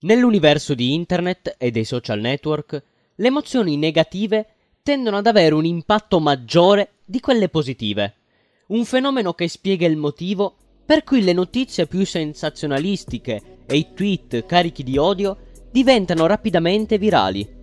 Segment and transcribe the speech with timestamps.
[0.00, 2.82] Nell'universo di internet e dei social network,
[3.16, 4.46] le emozioni negative
[4.80, 8.14] tendono ad avere un impatto maggiore di quelle positive.
[8.68, 14.46] Un fenomeno che spiega il motivo per cui le notizie più sensazionalistiche e i tweet
[14.46, 15.36] carichi di odio
[15.72, 17.56] diventano rapidamente virali.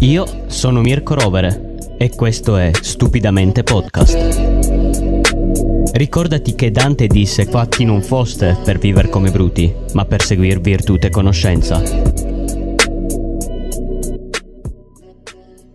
[0.00, 4.51] Io sono Mirko Rovere e questo è Stupidamente Podcast.
[5.94, 10.96] Ricordati che Dante disse fatti non foste per vivere come bruti, ma per seguir virtù
[10.98, 11.82] e conoscenza.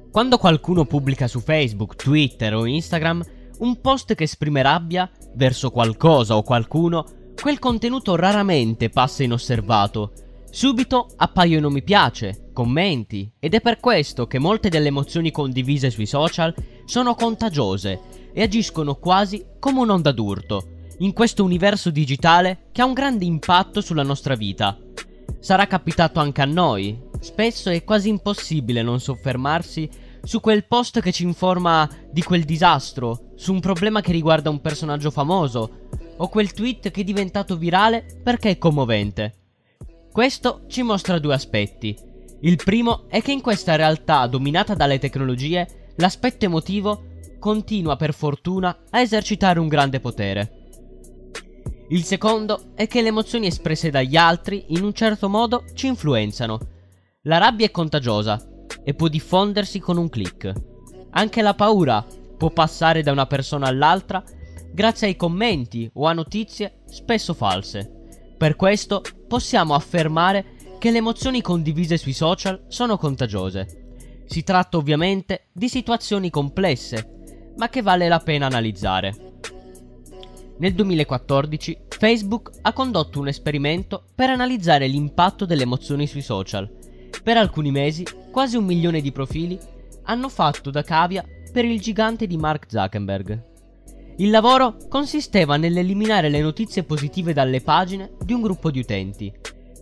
[0.09, 3.23] Quando qualcuno pubblica su Facebook, Twitter o Instagram
[3.59, 7.05] un post che esprime rabbia verso qualcosa o qualcuno,
[7.39, 10.13] quel contenuto raramente passa inosservato.
[10.49, 16.08] Subito appaiono mi piace, commenti, ed è per questo che molte delle emozioni condivise sui
[16.08, 16.55] social
[16.86, 22.94] sono contagiose e agiscono quasi come un'onda d'urto, in questo universo digitale che ha un
[22.94, 24.77] grande impatto sulla nostra vita.
[25.40, 29.89] Sarà capitato anche a noi, spesso è quasi impossibile non soffermarsi
[30.23, 34.59] su quel post che ci informa di quel disastro, su un problema che riguarda un
[34.59, 35.86] personaggio famoso,
[36.17, 39.36] o quel tweet che è diventato virale perché è commovente.
[40.12, 41.95] Questo ci mostra due aspetti.
[42.41, 47.06] Il primo è che in questa realtà dominata dalle tecnologie, l'aspetto emotivo
[47.39, 50.52] continua per fortuna a esercitare un grande potere.
[51.89, 56.59] Il secondo è che le emozioni espresse dagli altri in un certo modo ci influenzano.
[57.23, 58.45] La rabbia è contagiosa
[58.83, 60.53] e può diffondersi con un clic.
[61.11, 62.05] Anche la paura
[62.38, 64.22] può passare da una persona all'altra
[64.73, 67.89] grazie ai commenti o a notizie spesso false.
[68.38, 73.95] Per questo possiamo affermare che le emozioni condivise sui social sono contagiose.
[74.25, 77.16] Si tratta ovviamente di situazioni complesse,
[77.58, 79.13] ma che vale la pena analizzare.
[80.59, 86.69] Nel 2014 Facebook ha condotto un esperimento per analizzare l'impatto delle emozioni sui social.
[87.22, 89.59] Per alcuni mesi, quasi un milione di profili
[90.03, 93.44] hanno fatto da cavia per il gigante di Mark Zuckerberg.
[94.18, 99.31] Il lavoro consisteva nell'eliminare le notizie positive dalle pagine di un gruppo di utenti,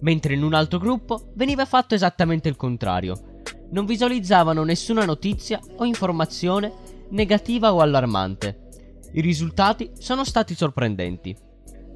[0.02, 3.44] mentre in un altro gruppo veniva fatto esattamente il contrario.
[3.70, 6.72] Non visualizzavano nessuna notizia o informazione
[7.10, 8.68] negativa o allarmante.
[9.14, 11.36] I risultati sono stati sorprendenti.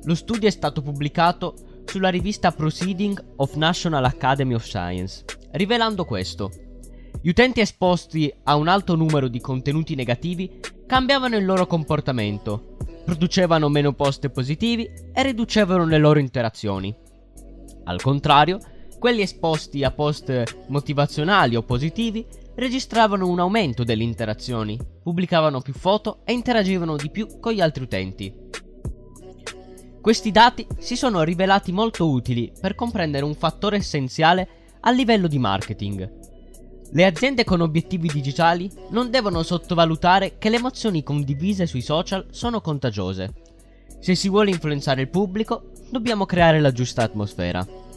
[0.04, 1.56] Lo studio è stato pubblicato
[1.86, 6.52] sulla rivista Proceeding of National Academy of Science, rivelando questo.
[7.22, 13.68] Gli utenti esposti a un alto numero di contenuti negativi cambiavano il loro comportamento, producevano
[13.68, 16.96] meno post positivi e riducevano le loro interazioni.
[17.86, 18.60] Al contrario,
[19.00, 22.26] quelli esposti a post motivazionali o positivi
[22.60, 27.84] registravano un aumento delle interazioni, pubblicavano più foto e interagivano di più con gli altri
[27.84, 28.34] utenti.
[30.02, 34.48] Questi dati si sono rivelati molto utili per comprendere un fattore essenziale
[34.82, 36.18] a livello di marketing.
[36.92, 42.62] Le aziende con obiettivi digitali non devono sottovalutare che le emozioni condivise sui social sono
[42.62, 43.34] contagiose.
[44.00, 47.89] Se si vuole influenzare il pubblico, dobbiamo creare la giusta atmosfera.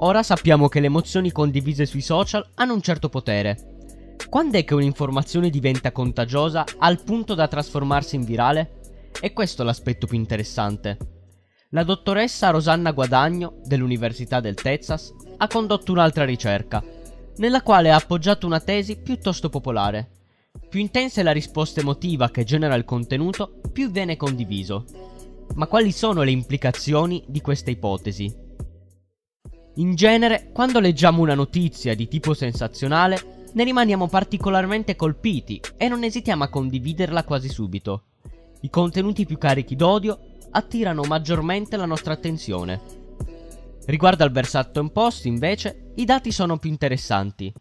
[0.00, 4.14] Ora sappiamo che le emozioni condivise sui social hanno un certo potere.
[4.28, 9.10] Quando è che un'informazione diventa contagiosa al punto da trasformarsi in virale?
[9.20, 10.96] E questo è l'aspetto più interessante.
[11.70, 16.82] La dottoressa Rosanna Guadagno dell'Università del Texas ha condotto un'altra ricerca,
[17.38, 20.10] nella quale ha appoggiato una tesi piuttosto popolare.
[20.68, 24.84] Più intensa è la risposta emotiva che genera il contenuto, più viene condiviso.
[25.54, 28.46] Ma quali sono le implicazioni di questa ipotesi?
[29.78, 36.02] In genere, quando leggiamo una notizia di tipo sensazionale, ne rimaniamo particolarmente colpiti e non
[36.02, 38.02] esitiamo a condividerla quasi subito.
[38.62, 40.18] I contenuti più carichi d'odio
[40.50, 42.80] attirano maggiormente la nostra attenzione.
[43.86, 47.52] Riguardo al versato post, invece, i dati sono più interessanti.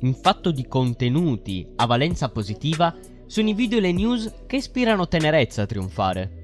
[0.00, 5.08] In fatto di contenuti a valenza positiva, sono i video e le news che ispirano
[5.08, 6.37] tenerezza a trionfare.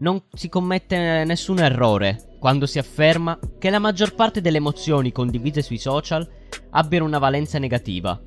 [0.00, 5.60] Non si commette nessun errore quando si afferma che la maggior parte delle emozioni condivise
[5.60, 6.28] sui social
[6.70, 8.20] abbiano una valenza negativa.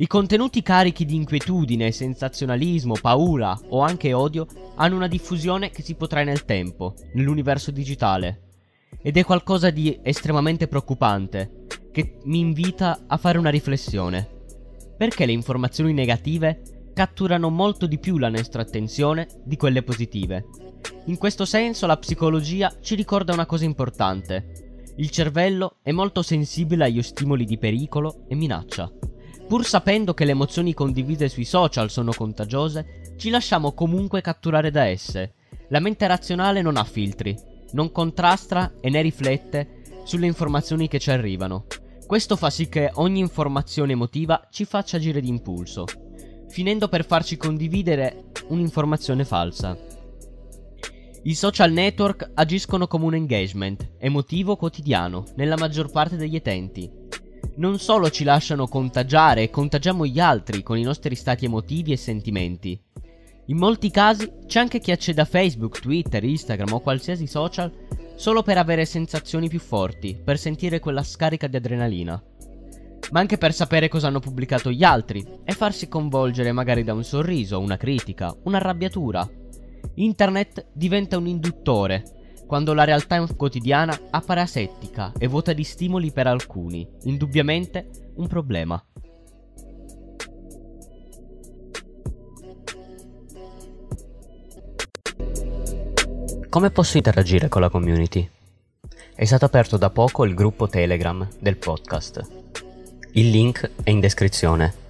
[0.00, 5.94] I contenuti carichi di inquietudine, sensazionalismo, paura o anche odio hanno una diffusione che si
[5.94, 8.42] potrà nel tempo, nell'universo digitale.
[9.00, 14.28] Ed è qualcosa di estremamente preoccupante, che mi invita a fare una riflessione.
[14.96, 20.67] Perché le informazioni negative catturano molto di più la nostra attenzione di quelle positive?
[21.04, 24.92] In questo senso la psicologia ci ricorda una cosa importante.
[24.96, 28.90] Il cervello è molto sensibile agli stimoli di pericolo e minaccia.
[29.46, 34.84] Pur sapendo che le emozioni condivise sui social sono contagiose, ci lasciamo comunque catturare da
[34.84, 35.34] esse.
[35.68, 37.36] La mente razionale non ha filtri.
[37.72, 41.66] non contrasta e ne riflette sulle informazioni che ci arrivano.
[42.06, 45.84] Questo fa sì che ogni informazione emotiva ci faccia agire d'impulso,
[46.48, 49.76] finendo per farci condividere un'informazione falsa.
[51.20, 56.88] I social network agiscono come un engagement emotivo quotidiano nella maggior parte degli utenti.
[57.56, 61.96] Non solo ci lasciano contagiare e contagiamo gli altri con i nostri stati emotivi e
[61.96, 62.80] sentimenti.
[63.46, 67.72] In molti casi c'è anche chi accede a Facebook, Twitter, Instagram o qualsiasi social
[68.14, 72.22] solo per avere sensazioni più forti, per sentire quella scarica di adrenalina.
[73.10, 77.02] Ma anche per sapere cosa hanno pubblicato gli altri e farsi coinvolgere magari da un
[77.02, 79.28] sorriso, una critica, un'arrabbiatura
[79.94, 82.02] Internet diventa un induttore,
[82.46, 88.82] quando la realtà quotidiana appare asettica e vuota di stimoli per alcuni, indubbiamente un problema.
[96.48, 98.28] Come posso interagire con la community?
[99.14, 102.26] È stato aperto da poco il gruppo Telegram del podcast.
[103.12, 104.86] Il link è in descrizione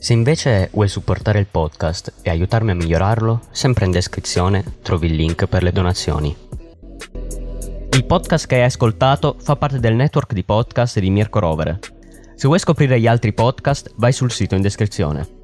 [0.00, 5.14] se invece vuoi supportare il podcast e aiutarmi a migliorarlo, sempre in descrizione trovi il
[5.14, 6.34] link per le donazioni.
[7.92, 11.78] Il podcast che hai ascoltato fa parte del network di podcast di Mirko Rovere.
[12.34, 15.39] Se vuoi scoprire gli altri podcast, vai sul sito in descrizione.